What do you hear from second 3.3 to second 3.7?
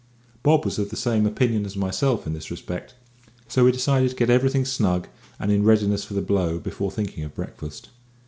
so